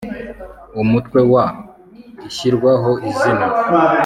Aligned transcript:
UMUTWE 0.81 1.19
WA 1.33 1.45
I 1.53 1.57
ISHIRWAHO 2.29 2.91
IZINA 3.09 3.47